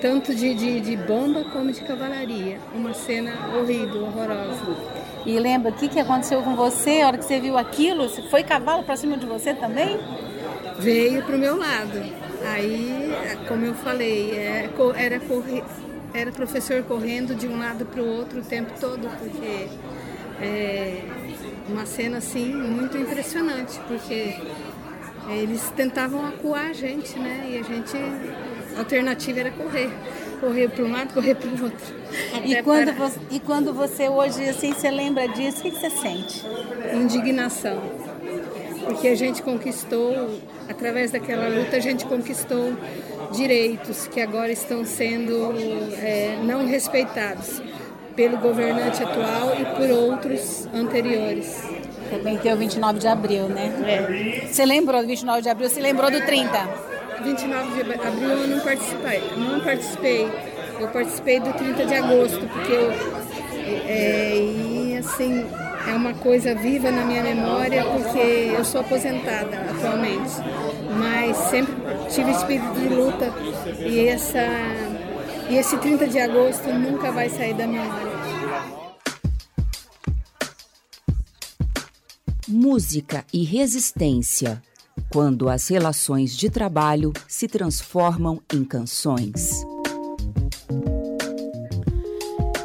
[0.00, 2.58] tanto de, de, de, bomba como de cavalaria.
[2.74, 4.76] Uma cena horrível, horrorosa.
[5.24, 8.08] E lembra o que, que aconteceu com você a hora que você viu aquilo?
[8.28, 9.98] Foi cavalo para cima de você também?
[10.78, 12.02] Veio para o meu lado.
[12.44, 13.14] Aí,
[13.46, 15.62] como eu falei, é, era, correr,
[16.12, 19.68] era professor correndo de um lado para o outro o tempo todo, porque
[20.40, 21.04] é
[21.68, 24.36] uma cena assim muito impressionante, porque
[25.28, 27.46] eles tentavam acuar a gente, né?
[27.50, 27.96] E a gente,
[28.76, 29.90] a alternativa era correr.
[30.40, 31.94] Correr para um lado, correr para o outro.
[32.44, 36.44] E quando, você, e quando você hoje, assim, você lembra disso, o que você sente?
[36.92, 37.80] Indignação.
[38.84, 42.74] Porque a gente conquistou, através daquela luta, a gente conquistou
[43.30, 45.52] direitos que agora estão sendo
[46.02, 47.62] é, não respeitados
[48.16, 51.62] pelo governante atual e por outros anteriores.
[52.12, 53.72] Também tem o 29 de abril, né?
[53.86, 54.46] É.
[54.46, 55.70] Você lembrou do 29 de abril?
[55.70, 56.68] Você lembrou do 30?
[57.24, 59.22] 29 de abril eu não participei.
[59.36, 60.28] Não participei.
[60.78, 62.92] Eu participei do 30 de agosto, porque eu,
[63.88, 65.46] é, e assim,
[65.88, 70.32] é uma coisa viva na minha memória, porque eu sou aposentada atualmente.
[70.98, 71.74] Mas sempre
[72.10, 73.32] tive espírito de luta
[73.78, 74.46] e, essa,
[75.48, 78.11] e esse 30 de agosto nunca vai sair da memória.
[82.52, 84.62] Música e resistência,
[85.10, 89.64] quando as relações de trabalho se transformam em canções.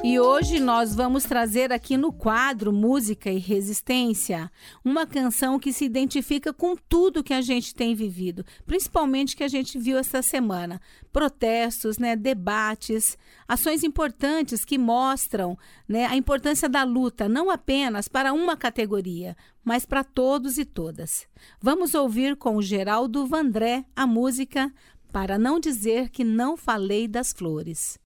[0.10, 4.50] E hoje nós vamos trazer aqui no quadro Música e Resistência
[4.82, 9.50] uma canção que se identifica com tudo que a gente tem vivido, principalmente que a
[9.50, 10.80] gente viu essa semana.
[11.12, 18.32] Protestos, né, debates, ações importantes que mostram né, a importância da luta, não apenas para
[18.32, 21.28] uma categoria, mas para todos e todas.
[21.62, 24.74] Vamos ouvir com o Geraldo Vandré a música
[25.12, 28.00] Para Não Dizer Que Não Falei das Flores.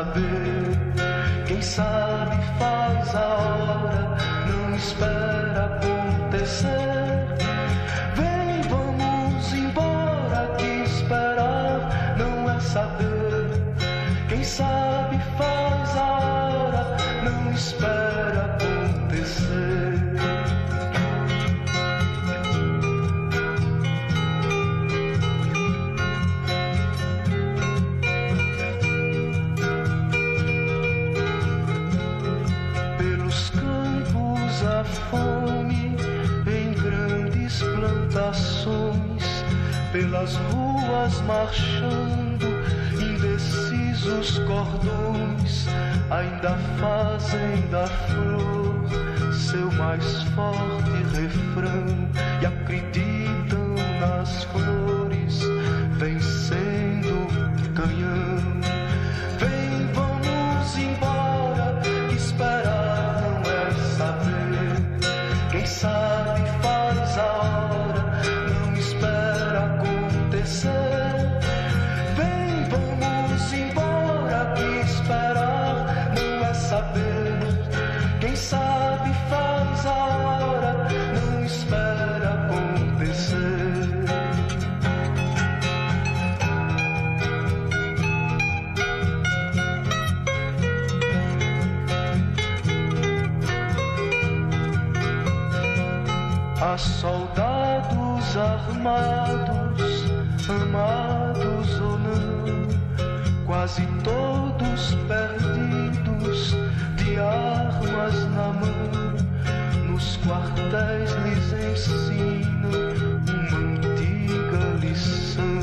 [0.00, 1.44] Saber.
[1.46, 2.36] Quem sabe
[41.10, 42.46] ruas marchando,
[43.00, 45.66] indecisos cordões
[46.10, 52.09] ainda fazem da flor seu mais forte refrão
[96.80, 100.04] soldados armados,
[100.48, 106.56] amados ou não, quase todos perdidos,
[106.96, 109.90] de armas na mão.
[109.90, 112.70] Nos quartéis lhes ensinam
[113.28, 115.60] uma antiga lição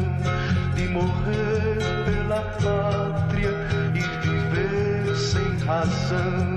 [0.76, 3.54] de morrer pela pátria
[3.96, 6.57] e viver sem razão.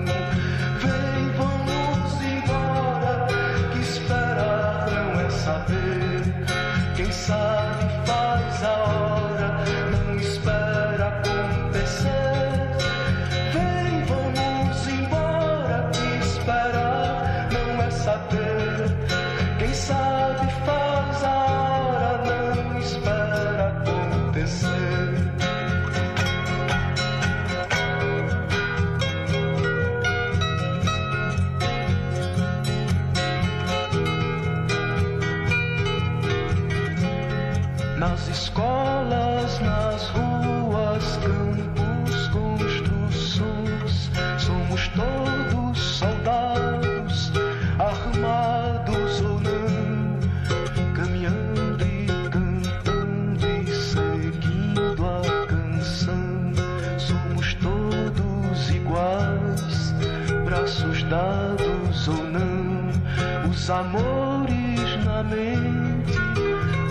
[61.31, 66.19] Braços dados ou não, os amores na mente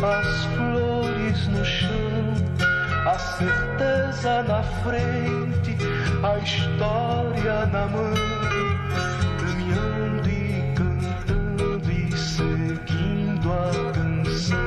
[0.01, 2.33] as flores no chão,
[3.05, 5.75] a certeza na frente,
[6.23, 8.13] a história na mão,
[9.39, 14.57] caminhando e cantando e seguindo a canção,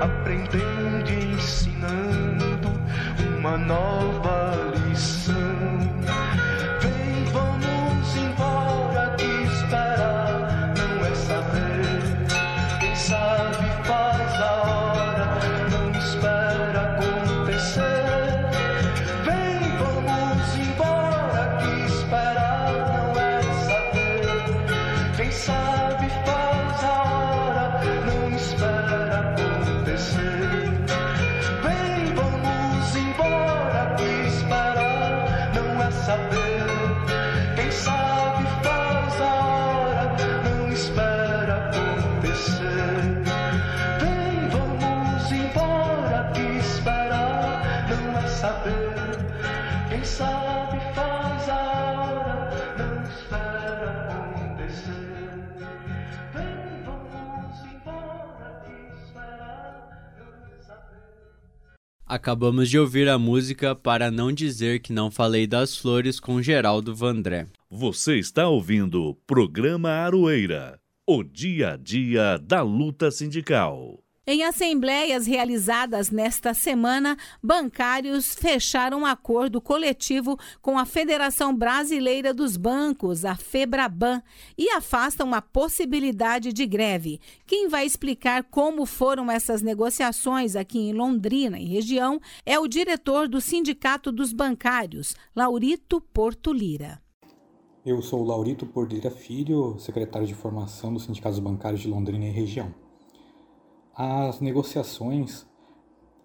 [0.00, 2.70] aprendendo e ensinando
[3.36, 4.05] uma nova
[62.16, 66.94] Acabamos de ouvir a música Para Não Dizer Que Não Falei das Flores com Geraldo
[66.94, 67.46] Vandré.
[67.70, 74.05] Você está ouvindo o programa Aroeira, o dia a dia da luta sindical.
[74.28, 82.56] Em assembleias realizadas nesta semana, bancários fecharam um acordo coletivo com a Federação Brasileira dos
[82.56, 84.20] Bancos, a FEBRABAN,
[84.58, 87.20] e afastam a possibilidade de greve.
[87.46, 93.28] Quem vai explicar como foram essas negociações aqui em Londrina e região é o diretor
[93.28, 97.00] do Sindicato dos Bancários, Laurito Porto Lira.
[97.84, 102.30] Eu sou o Laurito Pordeira Filho, secretário de formação dos Sindicatos Bancários de Londrina e
[102.30, 102.85] região.
[103.98, 105.46] As negociações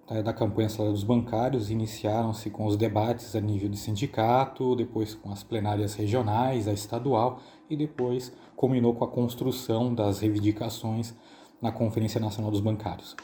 [0.10, 5.32] eh, da campanha dos Bancários iniciaram-se com os debates a nível de sindicato, depois com
[5.32, 11.14] as plenárias regionais, a estadual e depois culminou com a construção das reivindicações
[11.62, 13.16] na Conferência Nacional dos Bancários.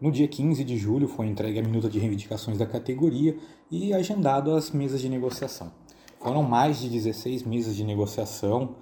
[0.00, 3.38] No dia 15 de julho foi entregue a minuta de reivindicações da categoria
[3.70, 5.70] e agendado as mesas de negociação.
[6.18, 8.74] Foram mais de 16 mesas de negociação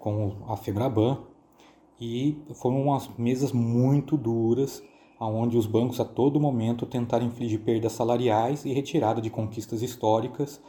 [0.00, 1.18] com a Febraban
[2.00, 4.82] e foram umas mesas muito duras,
[5.18, 10.60] onde os bancos a todo momento tentaram infligir perdas salariais e retirada de conquistas históricas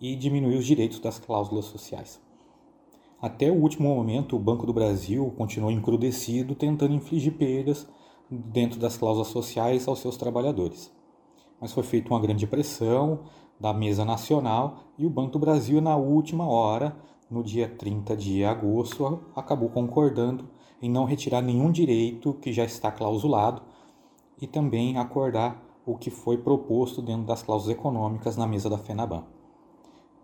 [0.00, 2.20] e diminuir os direitos das cláusulas sociais.
[3.20, 7.86] Até o último momento, o Banco do Brasil continuou encrudecido, tentando infligir perdas
[8.30, 10.90] dentro das cláusulas sociais aos seus trabalhadores.
[11.60, 13.20] Mas foi feita uma grande pressão
[13.60, 16.96] da mesa nacional e o Banco do Brasil, na última hora,
[17.30, 20.48] no dia 30 de agosto, acabou concordando
[20.80, 23.62] em não retirar nenhum direito que já está clausulado
[24.40, 29.24] e também acordar o que foi proposto dentro das cláusulas econômicas na mesa da FENABAN.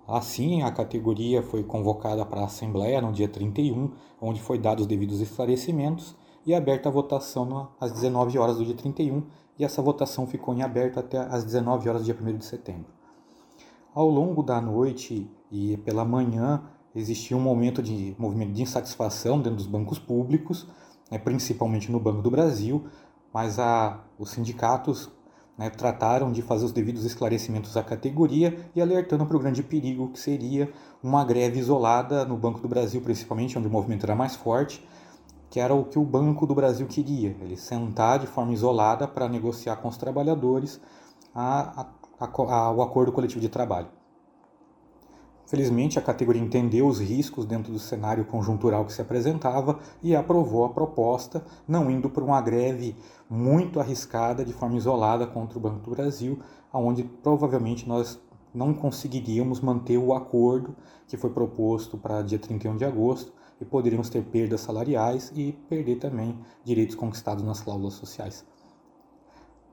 [0.07, 3.91] Assim, a categoria foi convocada para a Assembleia no dia 31,
[4.21, 6.15] onde foi dados os devidos esclarecimentos
[6.47, 9.25] e aberta a votação às 19 horas do dia 31,
[9.59, 12.87] e essa votação ficou em aberto até às 19 horas do dia 1 de setembro.
[13.93, 16.63] Ao longo da noite e pela manhã,
[16.97, 20.67] existia um momento de movimento de insatisfação dentro dos bancos públicos,
[21.11, 22.87] né, principalmente no Banco do Brasil,
[23.33, 25.11] mas a, os sindicatos
[25.59, 30.09] né, trataram de fazer os devidos esclarecimentos à categoria e alertando para o grande perigo
[30.09, 30.73] que seria
[31.03, 34.87] uma greve isolada no Banco do Brasil, principalmente onde o movimento era mais forte,
[35.51, 39.29] que era o que o Banco do Brasil queria, ele sentar de forma isolada para
[39.29, 40.81] negociar com os trabalhadores
[41.35, 41.87] a,
[42.21, 43.89] a, a, o acordo coletivo de trabalho.
[45.47, 50.65] Felizmente, a categoria entendeu os riscos dentro do cenário conjuntural que se apresentava e aprovou
[50.65, 52.97] a proposta, não indo para uma greve
[53.31, 56.41] muito arriscada de forma isolada contra o Banco do Brasil,
[56.73, 58.21] onde provavelmente nós
[58.53, 60.75] não conseguiríamos manter o acordo
[61.07, 65.97] que foi proposto para dia 31 de agosto e poderíamos ter perdas salariais e perder
[65.97, 68.45] também direitos conquistados nas cláusulas sociais.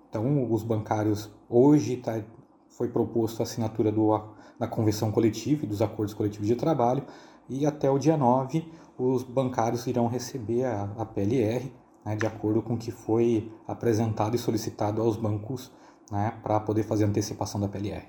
[0.08, 2.22] Então, os bancários hoje tá,
[2.70, 4.14] foi proposto a assinatura do
[4.60, 7.04] da convenção coletiva e dos acordos coletivos de trabalho,
[7.50, 8.66] e até o dia 9
[8.98, 11.72] os bancários irão receber a, a PLR,
[12.06, 15.72] né, de acordo com o que foi apresentado e solicitado aos bancos
[16.12, 18.06] né, para poder fazer antecipação da PLR.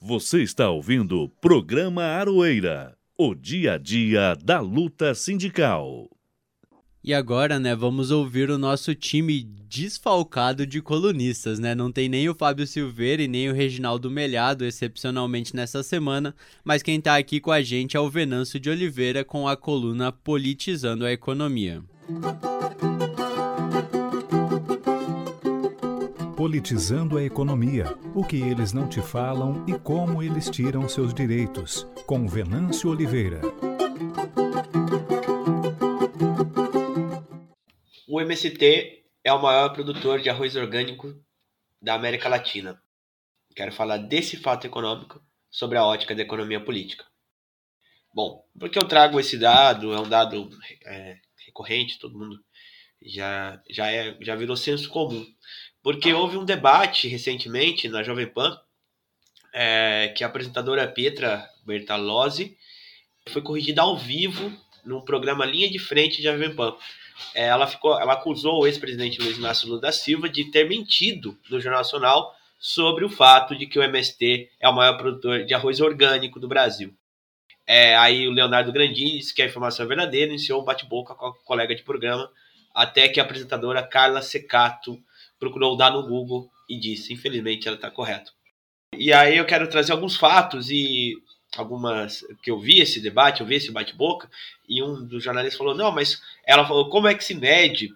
[0.00, 6.08] Você está ouvindo o programa Aroeira, o dia a dia da luta sindical.
[7.02, 11.74] E agora, né, vamos ouvir o nosso time desfalcado de colunistas, né?
[11.74, 16.34] Não tem nem o Fábio Silveira e nem o Reginaldo Melhado, excepcionalmente nessa semana,
[16.64, 20.10] mas quem está aqui com a gente é o Venâncio de Oliveira com a coluna
[20.10, 21.82] Politizando a Economia.
[26.34, 31.86] Politizando a economia, o que eles não te falam e como eles tiram seus direitos,
[32.06, 33.40] com Venâncio Oliveira.
[38.18, 41.14] O MST é o maior produtor de arroz orgânico
[41.80, 42.82] da América Latina.
[43.54, 47.06] Quero falar desse fato econômico sobre a ótica da economia política.
[48.12, 50.50] Bom, porque eu trago esse dado, é um dado
[50.84, 51.16] é,
[51.46, 52.44] recorrente, todo mundo
[53.00, 55.24] já, já, é, já virou senso comum.
[55.80, 58.60] Porque houve um debate recentemente na Jovem Pan,
[59.52, 62.58] é, que a apresentadora Pietra Bertalozzi
[63.28, 64.52] foi corrigida ao vivo
[64.84, 66.76] no programa Linha de Frente de Jovem Pan
[67.34, 71.60] ela, ficou, ela acusou o ex-presidente Luiz Inácio Lula da Silva de ter mentido no
[71.60, 75.80] Jornal Nacional sobre o fato de que o MST é o maior produtor de arroz
[75.80, 76.92] orgânico do Brasil.
[77.66, 81.26] É, aí o Leonardo Grandini disse que a informação é verdadeira, iniciou um bate-boca com
[81.26, 82.30] a colega de programa,
[82.74, 84.98] até que a apresentadora Carla Secato
[85.38, 88.30] procurou dar no Google e disse, infelizmente ela está correta.
[88.96, 91.14] E aí eu quero trazer alguns fatos e
[91.58, 94.30] algumas que eu vi esse debate, eu vi esse bate-boca,
[94.68, 97.90] e um dos jornalistas falou: "Não, mas ela falou como é que se mede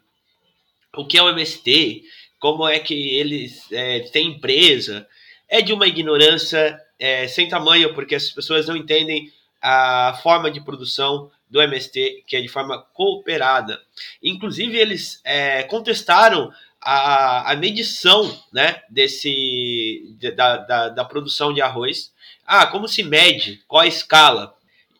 [0.95, 2.05] o que é o MST,
[2.39, 5.07] como é que eles é, têm empresa".
[5.49, 10.61] É de uma ignorância é, sem tamanho, porque as pessoas não entendem a forma de
[10.61, 13.81] produção do MST, que é de forma cooperada.
[14.23, 16.51] Inclusive, eles é, contestaram
[16.81, 22.12] a, a medição né, desse, da, da, da produção de arroz
[22.61, 23.63] ah, como se mede?
[23.67, 24.55] Qual a escala?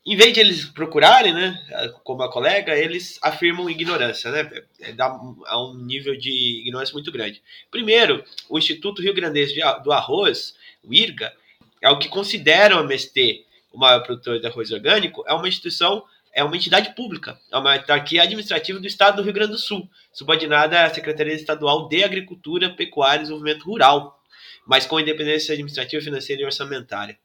[0.05, 1.57] Em vez de eles procurarem, né,
[2.03, 4.51] como a colega, eles afirmam ignorância, né?
[4.81, 5.07] É, dá
[5.47, 7.41] a um nível de ignorância muito grande.
[7.71, 11.33] Primeiro, o Instituto Rio Grandense do Arroz, o IRGA,
[11.81, 16.05] é o que considera o MST o maior produtor de arroz orgânico, é uma instituição,
[16.33, 19.89] é uma entidade pública, é uma autarquia administrativa do Estado do Rio Grande do Sul,
[20.13, 24.21] subordinada à Secretaria Estadual de Agricultura, Pecuária e Desenvolvimento Rural,
[24.67, 27.19] mas com independência administrativa, financeira e orçamentária.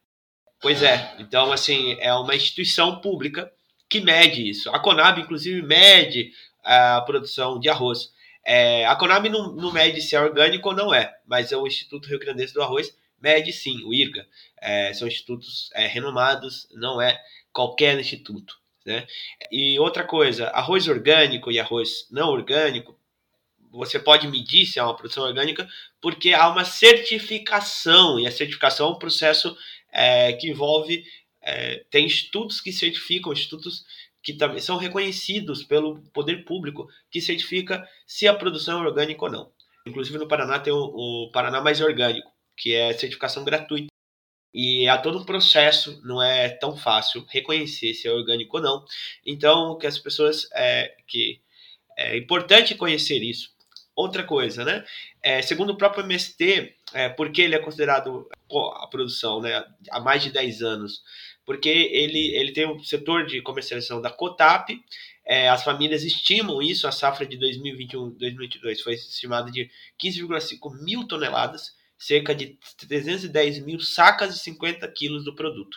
[0.60, 1.14] Pois é.
[1.18, 3.50] Então, assim, é uma instituição pública
[3.88, 4.70] que mede isso.
[4.70, 6.32] A Conab, inclusive, mede
[6.64, 8.12] a produção de arroz.
[8.44, 12.08] É, a Conab não, não, mede se é orgânico ou não é, mas o Instituto
[12.08, 14.26] Rio Grandense do Arroz mede sim, o IRGA.
[14.60, 17.20] É, são institutos é, renomados, não é
[17.52, 18.56] qualquer instituto.
[18.84, 19.06] Né?
[19.50, 22.98] E outra coisa, arroz orgânico e arroz não orgânico,
[23.70, 25.68] você pode medir se é uma produção orgânica,
[26.00, 29.56] porque há uma certificação, e a certificação é um processo
[29.92, 31.04] é, que envolve.
[31.42, 33.84] É, tem institutos que certificam, institutos
[34.22, 39.30] que também são reconhecidos pelo poder público, que certifica se a produção é orgânica ou
[39.30, 39.52] não.
[39.86, 43.88] Inclusive no Paraná tem o, o Paraná Mais Orgânico, que é certificação gratuita.
[44.52, 48.84] E há todo um processo, não é tão fácil reconhecer se é orgânico ou não.
[49.24, 50.48] Então, que as pessoas.
[50.52, 51.40] É, que
[51.96, 53.50] é importante conhecer isso.
[53.94, 54.84] Outra coisa, né?
[55.22, 58.28] É, segundo o próprio MST, é, porque ele é considerado
[58.76, 61.02] a produção né, há mais de 10 anos,
[61.44, 64.78] porque ele, ele tem um setor de comercialização da Cotap,
[65.24, 69.70] é, as famílias estimam isso, a safra de 2021-2022 foi estimada de
[70.02, 72.58] 15,5 mil toneladas, cerca de
[72.88, 75.76] 310 mil sacas e 50 quilos do produto,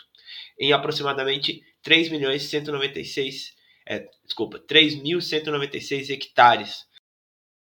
[0.58, 3.54] em aproximadamente 3 milhões 196,
[3.86, 6.86] é, desculpa, 3.196 hectares.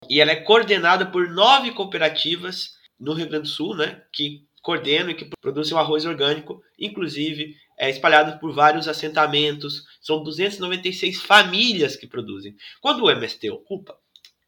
[0.10, 5.10] E ela é coordenada por nove cooperativas no Rio Grande do Sul, né, que coordenam
[5.10, 11.96] e que produzem o arroz orgânico, inclusive é espalhado por vários assentamentos, são 296 famílias
[11.96, 12.56] que produzem.
[12.80, 13.98] Quando o MST ocupa,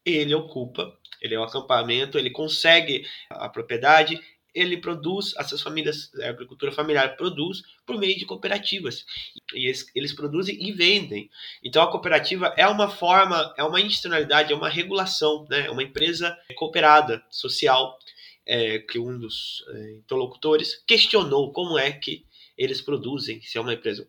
[0.04, 4.20] ele ocupa ele é um acampamento, ele consegue a propriedade,
[4.54, 9.06] ele produz, essas famílias, a agricultura familiar produz por meio de cooperativas.
[9.54, 11.30] E eles, eles, produzem e vendem.
[11.62, 15.66] Então a cooperativa é uma forma, é uma institucionalidade, é uma regulação, né?
[15.66, 17.98] é uma empresa cooperada, social,
[18.46, 22.24] é, que um dos é, interlocutores questionou como é que
[22.56, 24.06] eles produzem, se é uma empresa.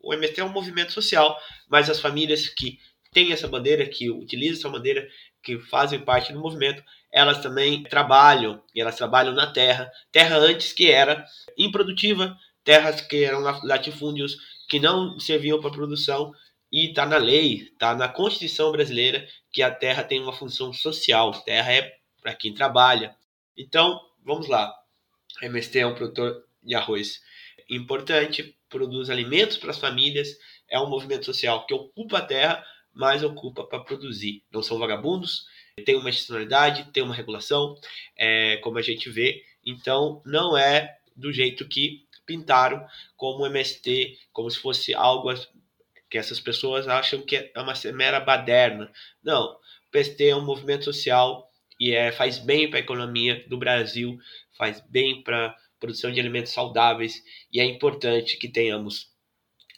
[0.00, 1.36] O MST é um movimento social,
[1.68, 2.78] mas as famílias que
[3.12, 5.08] têm essa bandeira, que utilizam essa bandeira,
[5.42, 10.72] que fazem parte do movimento, elas também trabalham, e elas trabalham na terra, terra antes
[10.72, 11.24] que era
[11.58, 14.36] improdutiva, terras que eram latifúndios
[14.68, 16.32] que não serviam para produção,
[16.70, 21.32] e está na lei, está na Constituição brasileira que a terra tem uma função social,
[21.42, 23.16] terra é para quem trabalha.
[23.60, 24.74] Então, vamos lá.
[25.42, 27.20] MST é um produtor de arroz
[27.68, 33.22] importante, produz alimentos para as famílias, é um movimento social que ocupa a terra, mas
[33.22, 34.42] ocupa para produzir.
[34.50, 35.44] Não são vagabundos,
[35.84, 37.76] tem uma institucionalidade, tem uma regulação,
[38.16, 39.44] é, como a gente vê.
[39.64, 42.82] Então, não é do jeito que pintaram
[43.14, 45.34] como MST, como se fosse algo
[46.08, 48.90] que essas pessoas acham que é uma mera baderna.
[49.22, 51.49] Não, o PST é um movimento social
[51.80, 54.18] e é, faz bem para a economia do Brasil,
[54.56, 59.08] faz bem para a produção de alimentos saudáveis e é importante que tenhamos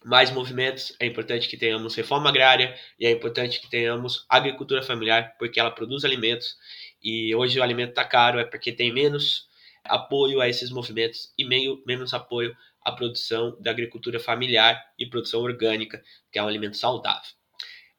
[0.04, 5.36] mais movimentos, é importante que tenhamos reforma agrária e é importante que tenhamos agricultura familiar,
[5.38, 6.56] porque ela produz alimentos
[7.00, 9.48] e hoje o alimento está caro é porque tem menos
[9.84, 15.40] apoio a esses movimentos e meio, menos apoio à produção da agricultura familiar e produção
[15.40, 17.30] orgânica, que é um alimento saudável.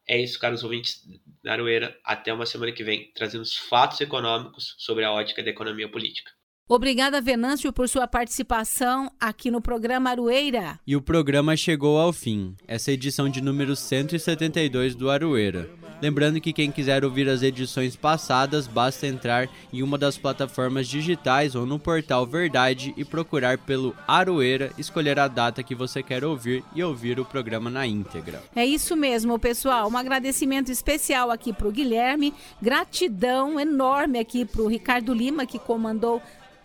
[0.08, 1.02] É isso, caros ouvintes
[1.42, 1.98] da Aroeira.
[2.04, 6.32] Até uma semana que vem, trazendo os fatos econômicos sobre a ótica da economia política.
[6.66, 10.80] Obrigada, Venâncio, por sua participação aqui no programa Arueira.
[10.86, 15.68] E o programa chegou ao fim, essa edição de número 172 do Arueira.
[16.00, 21.54] Lembrando que quem quiser ouvir as edições passadas, basta entrar em uma das plataformas digitais
[21.54, 26.64] ou no portal Verdade e procurar pelo Aroeira, escolher a data que você quer ouvir
[26.74, 28.42] e ouvir o programa na íntegra.
[28.56, 29.90] É isso mesmo, pessoal.
[29.90, 35.58] Um agradecimento especial aqui para o Guilherme, gratidão enorme aqui para o Ricardo Lima, que
[35.58, 36.22] comandou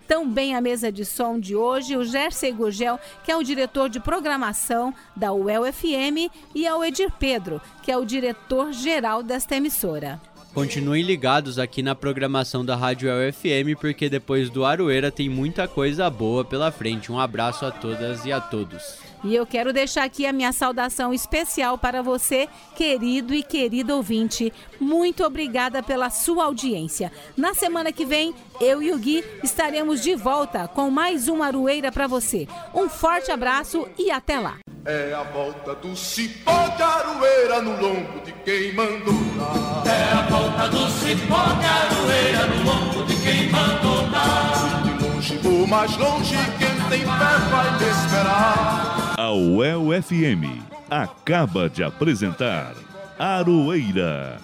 [0.10, 4.00] também a mesa de som de hoje, o Jersey Gurgel, que é o diretor de
[4.00, 10.20] programação da UEL FM, e ao Edir Pedro, que é o diretor-geral desta emissora.
[10.52, 15.68] Continuem ligados aqui na programação da Rádio UEL FM, porque depois do Aroeira tem muita
[15.68, 17.12] coisa boa pela frente.
[17.12, 19.09] Um abraço a todas e a todos.
[19.24, 24.54] E eu quero deixar aqui a minha saudação especial para você, querido e querido ouvinte.
[24.80, 27.12] Muito obrigada pela sua audiência.
[27.36, 31.92] Na semana que vem, eu e o Gui estaremos de volta com mais uma Arueira
[31.92, 32.48] para você.
[32.74, 34.58] Um forte abraço e até lá.
[34.86, 39.84] É a volta do cipó de aroeira no lombo de quem mandou dar.
[39.86, 44.84] É a volta do cipó de aroeira no lombo de quem mandou dar.
[44.84, 49.14] De longe vou mais longe, quem tem fé vai te esperar.
[49.18, 52.74] A UEL FM acaba de apresentar
[53.18, 54.38] Aroeira,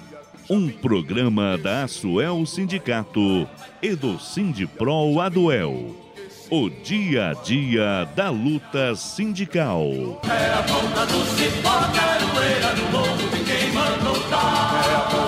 [0.50, 3.48] um programa da Asuel Sindicato
[3.82, 5.96] e do Sindipro Aduel.
[6.52, 10.22] O dia a dia da luta sindical.
[10.30, 14.86] É a ponta do cipó, caroeira no morro, quem mandou dar.
[14.88, 15.24] É a ponta